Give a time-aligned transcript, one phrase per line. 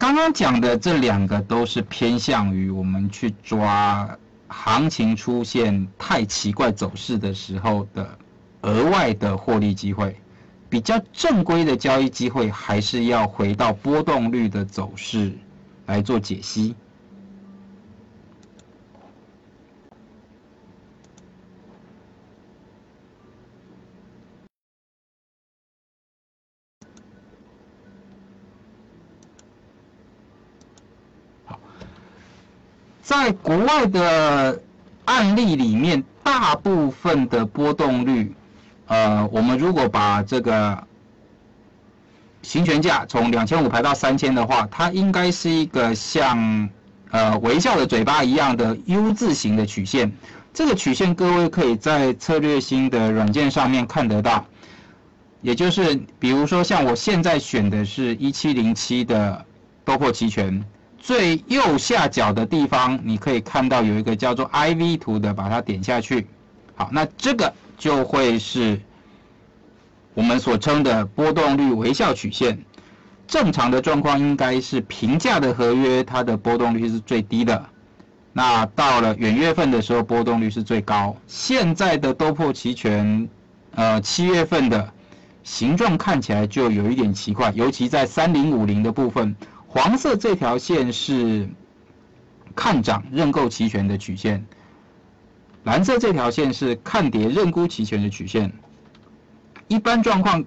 [0.00, 4.08] 刚刚讲的这两个都是偏向于我们去抓
[4.48, 8.18] 行情出现太奇怪走势的时候的
[8.62, 10.16] 额外的获利机会。
[10.70, 15.36] 比较正规的交易机会，还是要回到波动率的走势
[15.84, 16.74] 来做解析。
[33.10, 34.62] 在国外的
[35.04, 38.32] 案例里面，大部分的波动率。
[38.86, 40.86] 呃，我们如果把这个
[42.42, 46.70] 行权价从两千五排到三千的话，它应该是一个像
[47.10, 50.12] 呃微笑的嘴巴一样的 U 字形的曲线。
[50.54, 54.46] 这个曲线各位可以在策略星的软件上面看得到。
[55.42, 59.44] 也就是比如说像我现在选的是一七零七的
[59.84, 60.64] 多破期权，
[61.00, 66.28] 最右下角的地方你可以看到有一个叫做 IV 图的，把它点下去。
[66.76, 67.52] 好，那这个。
[67.80, 68.78] 就会是
[70.12, 72.62] 我们所称的波动率微笑曲线。
[73.26, 77.64] 正常的状况应该是平价的合约，它的波动率是最低的。
[78.34, 81.16] 那到了元月份的时候，波动率是最高。
[81.26, 83.26] 现在的多破期权，
[83.74, 84.92] 呃，七月份的
[85.42, 89.34] 形状看起来就有一点奇怪，尤其在三零五零的部分，
[89.72, 91.48] 黄色这条线是
[92.56, 94.44] 看涨认购期权的曲线。
[95.62, 98.52] 蓝色这条线是看跌认沽期权的曲线。
[99.68, 100.44] 一般状况，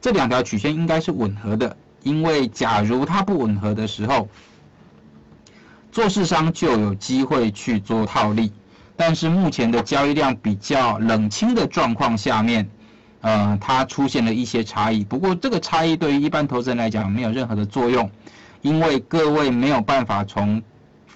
[0.00, 4.28] 这两条曲线应该是吻合的，因为假如它不吻合的时候，
[5.92, 8.52] 做市商就有机会去做套利。
[8.96, 12.68] 但是目前的交易量比较冷清的状况下面，
[13.20, 15.04] 呃，它出现了一些差异。
[15.04, 18.10] 不过这个差异对于一般投资人来讲没有任何的作用，
[18.62, 20.62] 因为各位没有办法从。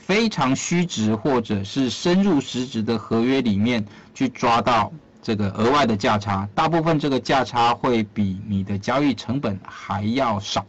[0.07, 4.93] 非常虚值或者是深入实值的合约里面去抓到
[5.23, 10.67] 这个额外的价差，大部分这个价差会比你的交易成本还要少。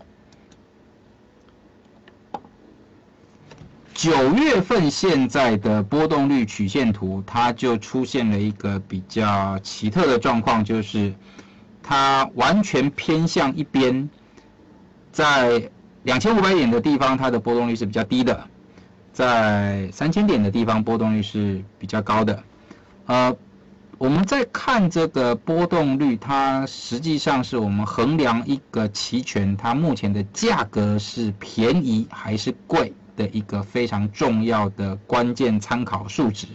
[3.96, 11.14] 九月份现在的波动率曲线图，它就出现了一个比较奇特的状况，就是
[11.82, 14.10] 它完全偏向一边，
[15.14, 15.70] 在
[16.04, 18.46] 两千五百点的地方，它的波动率是比较低的。
[19.14, 22.44] 在三千点的地方，波动率是比较高的。
[23.06, 23.34] 呃，
[23.98, 36.48] 我们在看这个波动率，它实际上是我们衡量一个期权它目前的价格是便宜还是贵的一个非常重要的关键参考数值。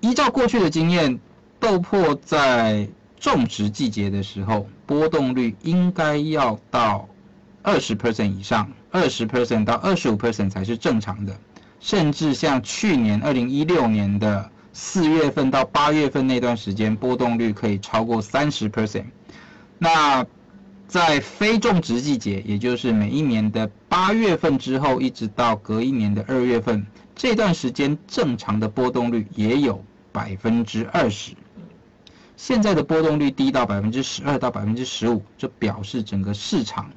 [0.00, 1.18] 依照过去的经验，
[1.58, 2.88] 豆粕在
[3.18, 7.08] 种植季节的时候，波动率应该要到
[7.62, 8.70] 二十 percent 以上。
[8.92, 11.36] 二十 percent 到二十五 percent 才是正常的，
[11.80, 19.04] 甚至像去年二零一六年的四月份到八月份那段时间，波动率可以超过三十 percent。
[19.78, 20.24] 那
[20.88, 31.32] 在非种植季节，也就是每一年的八月份之后，一直到隔一年的二月份这段时间，正常的波动率也有百分之二十。
[32.36, 36.90] 现在的波动率低到百分之十二到百分之十五，这表示整个市场。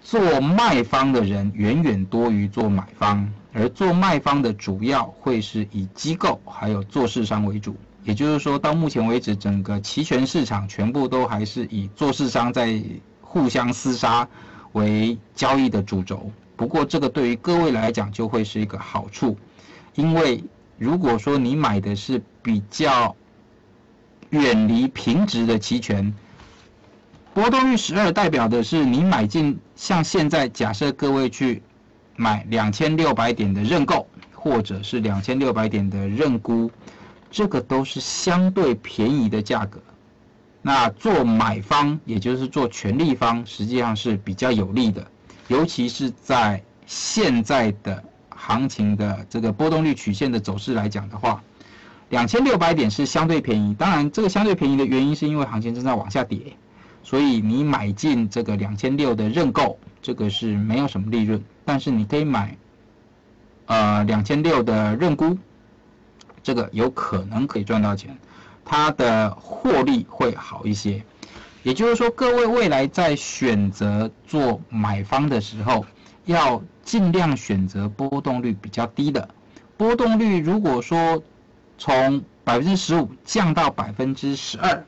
[0.00, 7.76] 做卖方的人远远多于做买方，而做卖方的主要会是以机构还有做市商为主。
[8.08, 12.82] 也就是说，到目前为止，整个期权市场全部都还是以做市商在
[13.20, 14.26] 互相厮杀
[14.72, 16.30] 为交易的主轴。
[16.56, 19.36] 不过，这个对于各位来讲就会是一个好处，
[19.94, 20.42] 因为
[20.78, 23.14] 如果说你买的是比较
[24.30, 26.14] 远离平值的期权。
[27.34, 31.62] 波动率十二代表的是你买进，像现在假设各位去
[32.16, 36.70] 买两千六百点的认购，或者是两千六百点的认沽，
[37.30, 39.80] 这个都是相对便宜的价格。
[40.60, 45.06] 那做买方，也就是做权利方，实际上是比较有利的，
[45.46, 51.42] 尤其是在现在的行情的这个波动率曲线的走势来讲的话，
[52.10, 53.74] 两千六百点是相对便宜。
[53.74, 56.56] 当然，这个相对便宜的原因是因为行情正在往下跌。
[57.04, 62.56] 所以你买进这个两千六的认购，这个是没有什么利润，但是你可以买，
[63.66, 65.38] 呃两千六的认沽，
[66.48, 68.16] 这个有可能可以赚到钱，
[68.64, 71.04] 它的获利会好一些。
[71.62, 75.84] 也就是说，各位未来在选择做买方的时候，
[76.24, 79.28] 要尽量选择波动率比较低的。
[79.76, 81.22] 波动率如果说
[81.76, 84.82] 从百分之十五降到百分之十二。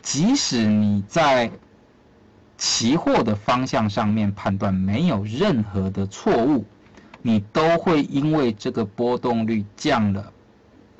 [0.00, 1.50] 即使你在
[2.56, 6.64] 期货的方向上面判断没有任何的错误，
[7.22, 10.32] 你都会因为这个波动率降了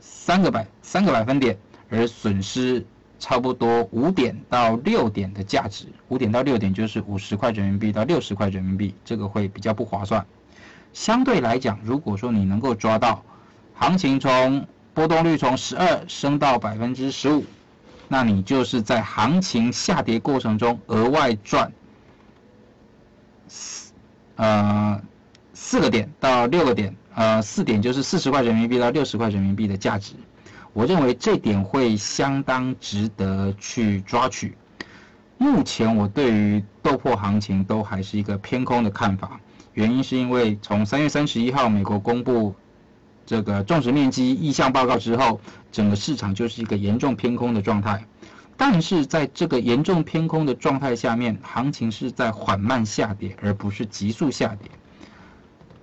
[0.01, 1.59] 三个百三个百分点
[1.91, 2.87] 而损失
[3.19, 5.87] 差不多五点到六点的价值。
[6.09, 10.25] 五点到六点就是五十块人民币到六十块人民币，这个会比较不划算。
[10.93, 13.25] 相对来讲，如果说你能够抓到
[13.75, 17.45] 行情从波动率从十二升到百分之十五。
[18.09, 21.73] 那你就是在行情下跌过程中额外赚
[24.37, 25.01] 呃
[25.65, 30.13] 四个点到六个点，呃四点就是四十块人民币到六十块人民币的价值。
[30.73, 34.57] 我认为这点会相当值得去抓取。
[35.39, 39.41] 目前我对于豆粕行情都还是一个偏空的看法，
[39.73, 42.55] 原因是因为从三月三十一号美国公布。
[43.25, 48.05] 这个种植面积意向报告之后，整个市场就是一个严重偏空的状态。
[48.57, 54.69] 但是在这个严重偏空的状态下面，行情是在缓慢下跌，而不是急速下跌。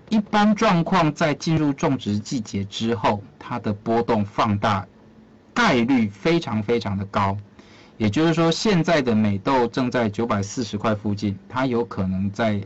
[0.10, 4.86] 一般状况在进入种植季节之后，它的波动放大
[5.54, 7.38] 概率非常非常的高。
[7.98, 12.62] 也就是说，现在的美豆正在九百四十块附近，它有可能在。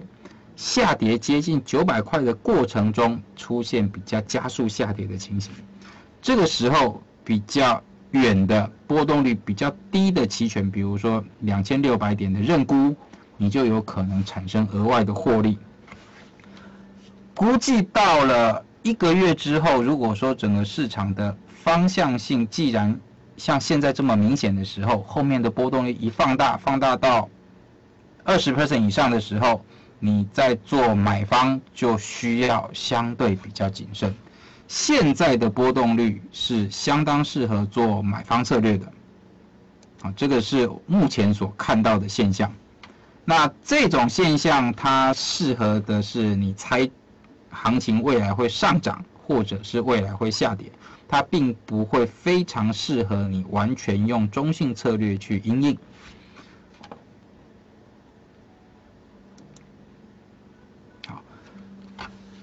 [0.55, 5.51] 下跌接近九百块的过程中，出现比较加速下跌的情形。
[6.21, 7.81] 这个时候，比较
[8.11, 12.95] 远的波动率比较低的期权，比如说两千六百点的认沽，
[13.35, 15.57] 你就有可能产生额外的获利。
[17.35, 22.99] 估计到了一个月之后，如果说整个市场的方向性既然
[23.37, 27.29] 像现在这么明显的时候，后面的波动率一放大，放大到
[28.23, 29.63] 二十 percent 以上的时候。
[30.05, 34.13] 你在做买方就需要相对比较谨慎，
[34.67, 38.91] 现在的波动率是相当适合做买方策略的，
[40.01, 42.53] 啊，这个是目前所看到的现象。
[43.23, 46.89] 那这种现象它适合的是你猜
[47.53, 50.71] 行情未来会上涨，或者是未来会下跌，
[51.07, 55.77] 它并不会非常适合你完全用中性策略去应应。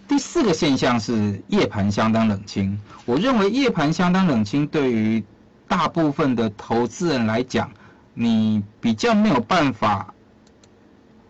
[0.09, 2.79] 第四个现象是夜盘相当冷清。
[3.05, 5.23] 我认为夜盘相当冷清，对于
[5.69, 7.71] 大部分的投资人来讲，
[8.13, 10.13] 你比较没有办法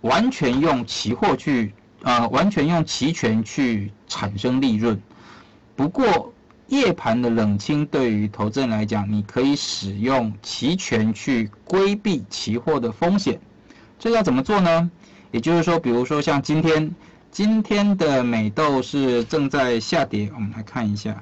[0.00, 5.00] 完全用期货去啊，完全用期权去产生利润。
[5.76, 6.32] 不过
[6.68, 13.40] 夜盘的冷清对于投资人来讲，你可以使用期权去规避期货的风险。
[13.98, 14.90] 这要怎么做呢？
[15.30, 16.94] 也就是说，比如说像今天。
[17.32, 21.16] 今天的美豆是正在下跌，我们来看一下。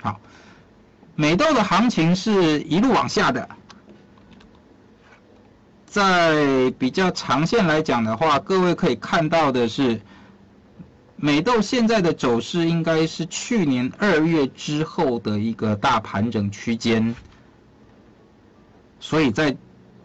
[0.00, 0.20] 好，
[1.14, 3.48] 美豆的行情是一路往下的，
[5.88, 10.00] 在比较长线来讲的话，各位可以看到的是，
[11.16, 17.14] 美豆现在的走势应该是去年二月之后的一个大盘整区间，
[19.00, 19.56] 所以在。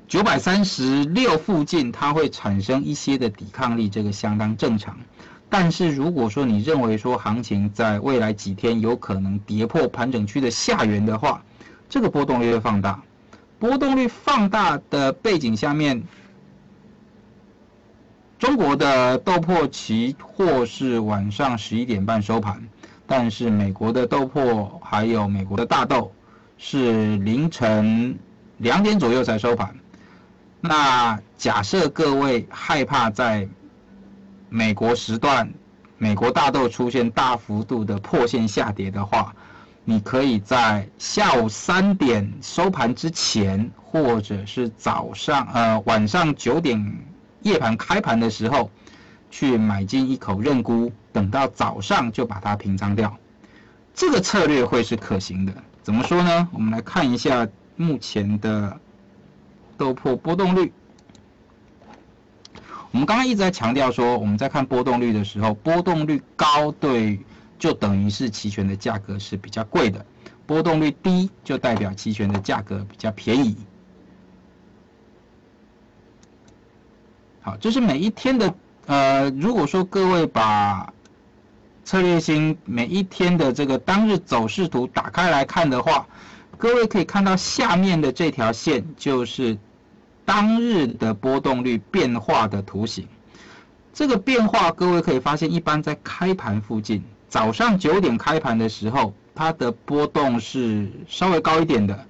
[0.06, 4.95] 九百三十六附近，它会产生一些的抵抗力，这个相当正常。
[5.50, 11.44] 但是如果说你认为说行情在未来几天有可能跌破盘整区的下缘的话，
[11.90, 13.02] 这个波动率会放大。
[13.64, 16.04] 波动率放大的背景下面，
[18.38, 22.62] 中国的豆粕期货是晚上十一点半收盘，
[23.08, 26.12] 但是美国的豆粕还有美国的大豆
[26.58, 28.20] 是凌晨
[28.58, 29.74] 两点左右才收盘。
[30.60, 33.48] 那假设各位害怕在
[34.50, 35.50] 美国时段，
[35.98, 39.34] 美国大豆出现大幅度的破线下跌的话，
[39.85, 46.97] 你可以在下午三点收盘之前，或者是早上呃晚上九点
[47.42, 48.69] 夜盘开盘的时候，
[49.30, 53.18] 去买进一口认沽，等到早上就把它平仓掉。
[53.94, 55.54] 这个策略会是可行的。
[55.81, 56.47] 怎么说呢？
[56.52, 58.80] 我们来看一下目前的。
[59.75, 60.71] 豆粕波动率，
[62.92, 67.19] 我们刚刚一直在强调说，我们在看波动率的时候，波动率高对
[67.64, 70.06] 就等于是期权的价格是比较贵的，
[70.46, 73.56] 波动率低就代表期权的价格比较便宜。
[77.42, 78.54] 好，这是每一天的
[78.86, 80.92] 呃，如果说各位把
[81.86, 86.06] 策略星每一天的这个当日走势图打开来看的话。
[86.58, 89.58] 各位可以看到下面的这条线，就是
[90.26, 93.08] 当日的波动率变化的图形。
[93.94, 102.06] 这个变化，各位可以发现，一般在开盘附近，早上九点开盘的时候，它的波动是稍微高一点的。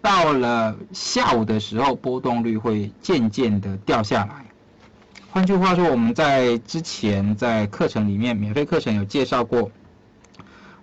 [0.00, 4.44] 到了下午的时候，波动率会渐渐的掉下来。
[5.32, 9.72] 换句话说，我们在之前在课程里面，免费课程有介绍过，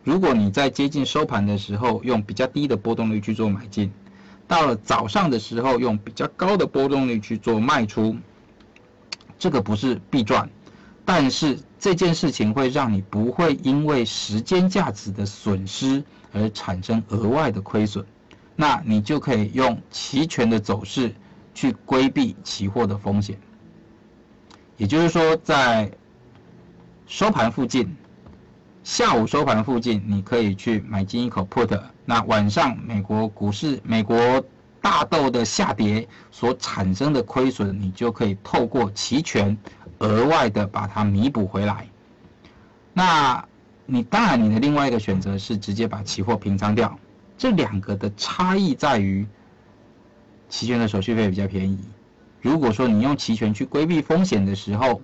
[0.03, 3.89] 如果你在接近收盘的时候用比较低的波动率去做买进，
[4.49, 8.17] 到了早上的时候用比较高的波动率去做卖出，
[9.39, 10.49] 这个不是必赚，
[11.05, 16.03] 但是这件事情会让你不会因为时间价值的损失
[16.33, 18.05] 而产生额外的亏损。
[18.55, 21.13] 那你就可以用期权的走势
[21.53, 23.37] 去规避期货的风险。
[24.77, 25.91] 也就是说，在
[27.05, 27.95] 收盘附近，
[28.83, 31.79] 下午收盘附近，你可以去买进一口 put。
[32.05, 34.43] 那晚上美国股市、美国
[34.81, 39.55] 大豆的下跌所产生的亏损，你就可以透过期权
[39.99, 41.87] 额外的把它弥补回来。
[42.93, 43.47] 那
[43.85, 46.99] 你当然，你的另外一个选择是直接把期货平仓掉。
[47.37, 49.27] 这两个的差异在于，
[50.49, 51.79] 期权的手续费比较便宜。
[52.41, 55.01] 如果说你用期权去规避风险的时候，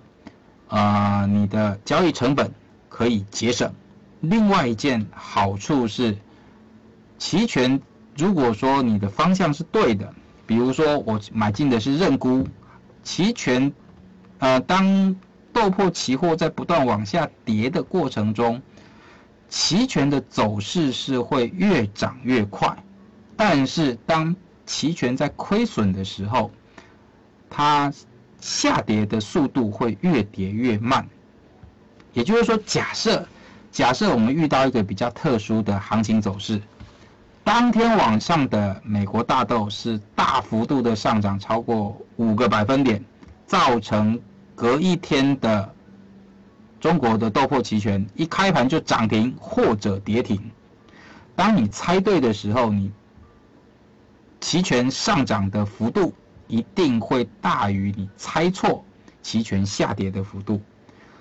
[0.68, 2.52] 啊，你的交易成本
[2.88, 3.72] 可以节省。
[4.20, 6.16] 另外一件好处是，
[7.18, 7.80] 期权
[8.16, 10.12] 如果说你的方向是对的，
[10.46, 12.48] 比如说我买进的是认沽，
[13.02, 13.72] 期权，
[14.44, 15.16] 呃，当
[15.54, 18.60] 豆粕期货在不断往下跌的过程中。
[19.48, 22.76] 期权的走势是会越涨越快，
[23.36, 24.34] 但是当
[24.66, 26.50] 期权在亏损的时候，
[27.48, 27.90] 它
[28.38, 31.08] 下跌的速度会越跌越慢。
[32.12, 33.26] 也就是说，假设
[33.70, 36.60] 假设我们遇到一个比较特殊的行情走势，
[37.44, 43.02] 当天晚上的美国大豆是大幅度的上涨，超过五个百分点，
[43.46, 44.18] 造成
[44.54, 45.72] 隔一天的。
[46.80, 50.38] 中国的豆粕期权一开盘就涨停或者跌停，
[51.34, 52.92] 当你猜对的时候，你
[54.38, 56.12] 期权上涨的幅度
[56.46, 58.84] 一定会大于你猜错
[59.22, 60.60] 期权下跌的幅度。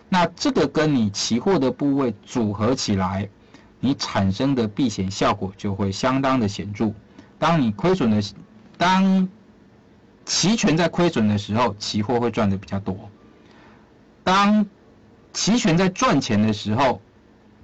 [0.10, 3.30] 那这个跟你期货的部位组合起来，
[3.80, 6.92] 你产生的避险效果就会相当的显著。
[7.40, 8.22] 当你亏损的，
[8.78, 9.30] 当
[10.26, 13.10] 期权在亏损的时候，期货会赚的比较多。
[14.24, 14.66] 当
[15.34, 17.02] 期权在赚钱的时候，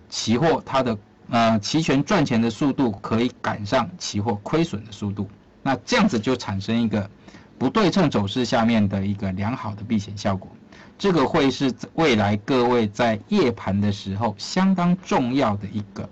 [0.09, 0.97] 期货它的
[1.29, 5.29] 呃期权赚钱的速度可以赶上期货亏损的速度，
[5.63, 7.09] 那这样子就产生一个
[7.57, 10.49] 不对称走势下面的一个良好的避险效果。
[10.97, 16.09] 这个会是未来各位在夜盘的时候相当重要的一个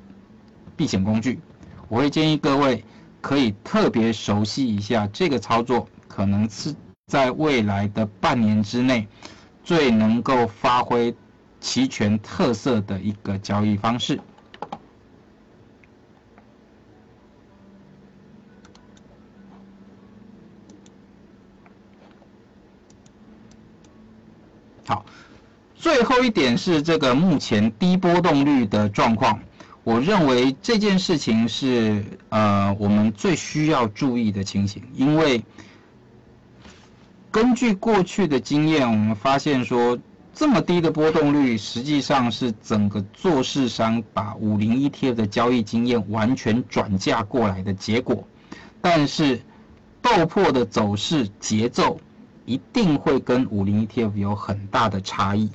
[0.77, 1.39] 避险工具。
[1.89, 2.85] 我会建议各位
[3.19, 6.73] 可以特别熟悉一下这个操作，可能是
[7.07, 9.07] 在未来的半年之内
[9.67, 11.13] 最能够发挥。
[11.59, 14.19] 期权特色的一个交易方式。
[24.85, 25.03] 好，
[25.75, 29.39] 最后一点是这个目前低波动率的状况。
[29.83, 35.43] 我认为这件事情是呃我们最需要注意的情形，因为
[37.31, 39.97] 根据过去的经验，我们发现说。
[40.39, 48.23] 这么低的波动率，实际上是整个做市商把五零 ETF 的交易经验完全转嫁过来的结果。
[48.79, 49.41] 但是
[49.99, 51.99] 豆粕的走势节奏
[52.45, 55.49] 一定会跟五零 ETF 有很大的差异。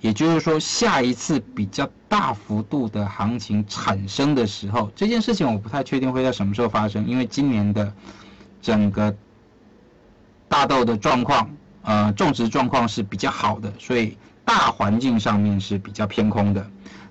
[0.00, 7.92] 也就是说，下一次比较大幅度的行情产生的时候，这件事情我不太确定会在什么时候发生，因为今年的
[8.60, 9.16] 整个
[10.54, 11.50] 大豆的状况。
[11.82, 16.64] 呃，种植状况是比较好的，所以大环境上面是比较偏空的。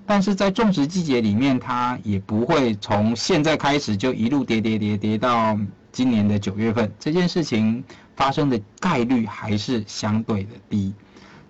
[0.06, 5.56] 但是在种植季节里面，它也不会从现在开始就一路跌跌跌跌到
[5.92, 6.90] 今年的九月份。
[6.98, 7.84] 这件事情
[8.16, 10.92] 发生的概率还是相对的低。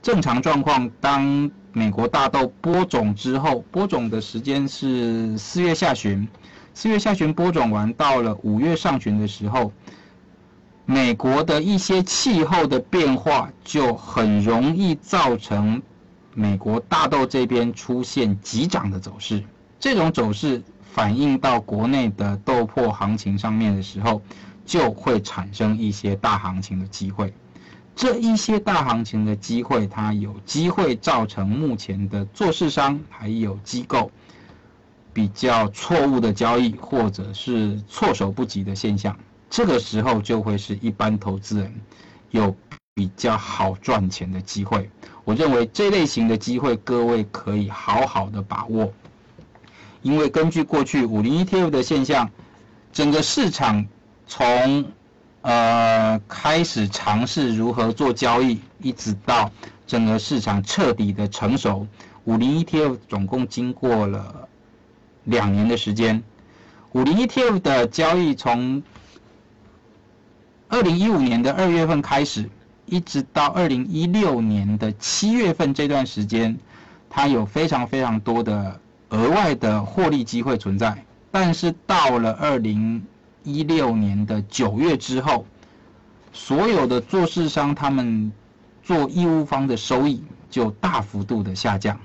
[0.03, 6.29] 正常状况，当美国大豆播种之后，播种的时间是四月下旬，
[6.75, 9.73] 四月下旬播种完，到了五月上旬的时候。
[10.87, 15.83] 美国的一些气候的变化就很容易造成
[16.35, 19.43] 美国大豆这边出现急涨的走势。
[19.81, 20.63] 这种走势
[20.93, 24.21] 反映到国内的豆粕行情上面的时候，
[24.67, 27.33] 就会产生一些大行情的机会。
[27.97, 34.11] 这一些大行情的机会，它有机会造成目前的做市商还有机构
[35.13, 39.17] 比较错误的交易，或者是措手不及的现象。
[39.55, 41.73] 这个时候就会是一般投资人
[42.33, 42.57] 有
[42.93, 44.91] 比较好赚钱的机会。
[45.23, 48.93] 我认为这类型的机会，各位可以好好的把握。
[50.03, 52.29] 因为根据过去五零 ETF 的现象，
[52.93, 53.87] 整个市场
[54.27, 54.87] 从
[55.43, 59.53] 呃开始尝试如何做交易，一直到
[59.87, 61.87] 整个市场彻底的成熟，
[62.25, 64.49] 五零 ETF 总共经过了
[65.23, 66.25] 两年的时间。
[66.91, 68.83] 五零 ETF 的交易从
[70.75, 72.51] 二零一五年的二月份开始，
[72.87, 76.59] 一直到二零一六年的七月份这段时间，
[77.09, 81.05] 它有非常非常多的额外的获利机会存在。
[81.31, 83.07] 但是到了二零
[83.45, 85.47] 一六年的九月之后，
[86.33, 88.33] 所有的做市商他们
[88.83, 91.97] 做义务方的收益就大幅度的下降。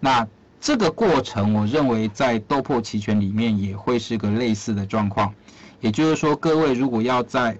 [0.00, 0.26] 那
[0.60, 5.32] 这个过程，我认为在豆粕期权里面也会是个类似的状况。
[5.80, 7.56] 也就是说，各位如果要在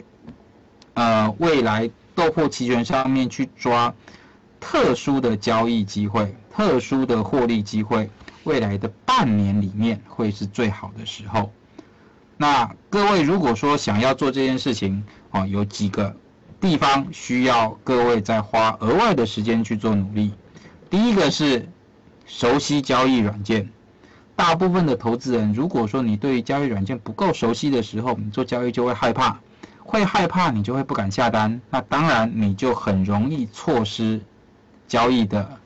[0.98, 3.94] 呃未来豆粕期权上面去抓
[4.58, 8.10] 特殊的交易机会、特殊的获利机会，
[8.42, 11.52] 未来的半年里面会是最好的时候。
[12.36, 16.16] 那各位如果说想要做这件事情，哦，有几个
[16.60, 20.32] 地方需要各位再花额外的时间去做努力。
[20.90, 21.68] 第一个是。
[22.30, 23.70] 熟悉交易软件，
[24.36, 29.40] 大部分的投资人，如果说你对交易软件不够熟悉的时候，你做交易就会害怕，
[29.90, 34.20] 会害怕你就会不敢下单，那当然你就很容易错失
[34.86, 35.58] 交易的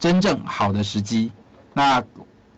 [0.00, 1.30] 真正好的时机。
[1.72, 2.02] 那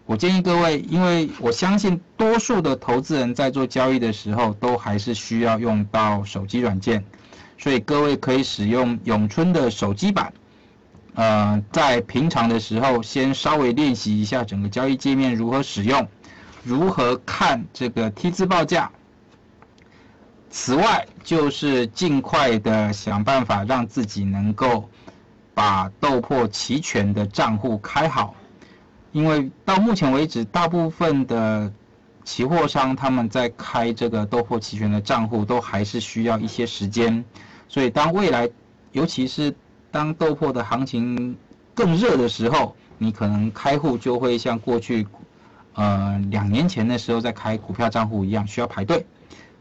[0.06, 7.04] 我建议各位，因为我相信多数的投资人在做交易的时候，都还是需要用到手机软件，
[7.58, 10.32] 所以各位可以使用永春的手机版。
[11.14, 16.08] 呃，在平常的时候，先稍微练习一下整个交易界面如何使用，
[16.64, 18.90] 如何看这个 T 字报价。
[20.54, 24.86] 此外，就是尽快的想办法让自己能够
[25.54, 28.34] 把豆粕期权的账户开好，
[29.12, 31.72] 因为到目前为止，大部分的
[32.22, 37.24] 期货商他们在开这个豆粕期权的账户都还是需要一些时间，
[37.66, 38.46] 所以当未来，
[38.92, 39.54] 尤其是
[39.90, 41.34] 当豆粕的行情
[41.74, 45.06] 更热的时候，你可能开户就会像过去，
[45.72, 49.06] 呃，两年前的时候在开股票账户一样，需要排队。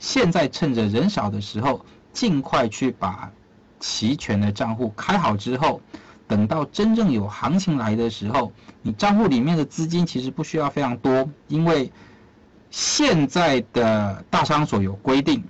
[0.02, 3.32] 现在趁着人少的时候，尽快去把
[3.80, 5.80] 齐全的账户开好之后，
[6.28, 11.92] 等到真正有行情来的时候，你账户里面的资金其实不需要非常多，因为
[12.72, 15.44] 现在的大商所有规定。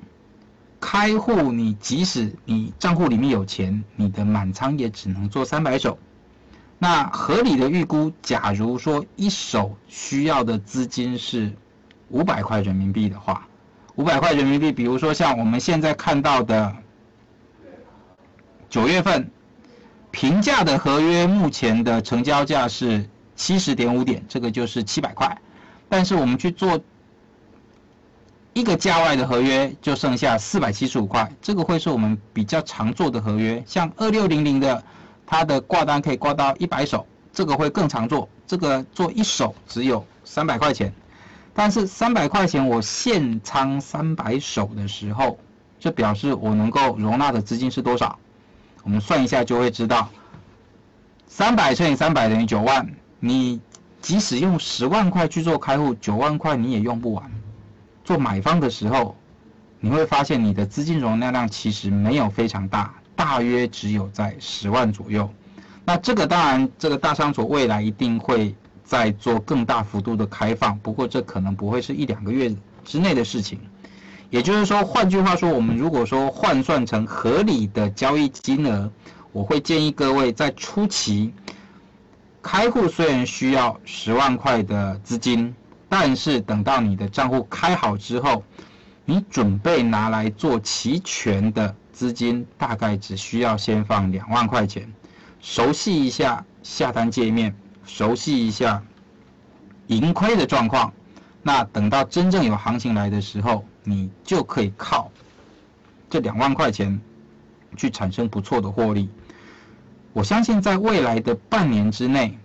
[0.82, 5.98] 开户，你即使你账户里面有钱，你的满仓也只能做三百手。
[6.78, 11.54] 那合理的预估，假如说一手需要的资金是
[12.10, 13.48] 五百块人民币的话，
[13.96, 16.76] 五百块人民币，比如说像我们现在看到的
[18.70, 19.30] 九月份
[20.12, 25.38] 平价的合约，目前的成交价是七十点五点，这个就是七百块。
[25.90, 26.80] 但是我们去做。
[28.54, 33.64] 一个价外的合约就剩下四百七十五块，这个会是我们比较常做的合约。
[33.66, 34.84] 像二六零零的，
[35.26, 38.28] 它的挂单可以挂到一百手，这个会更常做。
[38.46, 40.94] 这个做一手只有三百块钱，
[41.54, 45.38] 但是三百块钱我现仓三百手的时候，
[45.80, 48.18] 就表示我能够容纳的资金是多少？
[48.84, 50.10] 我们算一下就会知道，
[51.28, 52.88] 三百乘以三百等于九万。
[53.20, 53.62] 你
[54.02, 57.32] 即使用十万块去做开户，九万块你也用不完。
[58.04, 59.16] 做买方的时候，
[59.80, 65.32] 你会发现你的资金容纳量其实没有非常大，大约只有在十万左右。
[65.86, 68.56] 那这个当然，这个大商所未来一定会
[68.92, 73.58] 再做更大幅度的开放，不过这可能不会是一两个月之内的事情。
[74.30, 78.92] 也就是说，换句话说，我们如果说换算成合理的交易金额，
[79.32, 81.34] 我会建议各位在初期
[82.42, 85.56] 开户，虽然需要十万块的资金。
[85.88, 88.44] 但是等到你的账户开好之后，
[89.06, 94.92] 你准备拿来做期权的资金，大概只需要先放两万块钱，
[95.40, 98.84] 熟悉一下下单界面，熟悉一下
[99.88, 100.94] 盈亏的状况。
[101.44, 105.10] 那等到真正有行情来的时候，你就可以靠
[106.10, 107.02] 这两万块钱
[107.76, 109.10] 去产生不错的获利。
[110.14, 112.38] 我相信在未来的半年之内。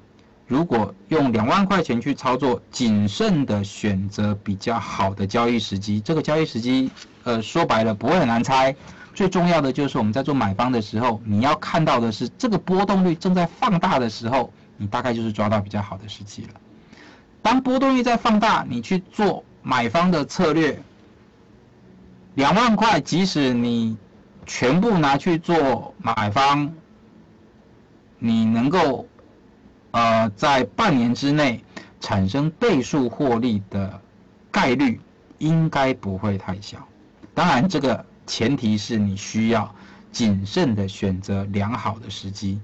[0.49, 6.01] 如果用两万块钱去操作，谨慎的选择比较好的交易时机。
[6.01, 6.89] 这个交易时机，
[7.25, 8.73] 呃，说白了不会很难猜。
[9.13, 16.61] 最重要的就是我们在做买方的时候，你要看到的是这个波动率正在放大的时候，你大概就是抓到比较好的时机了。
[17.43, 20.83] 当波动率在放大，你去做买方的策略，
[22.35, 23.97] 两万块，即使你
[24.47, 26.73] 全部拿去做买方，
[28.19, 29.07] 你能够。
[29.93, 31.65] 呃，在半年之内
[32.03, 33.99] 产生倍数获利的
[34.51, 35.01] 概率
[35.39, 36.87] 应该不会太小。
[37.33, 39.75] 当然，这个前提是你需要
[40.13, 42.61] 谨慎的选择良好的时机。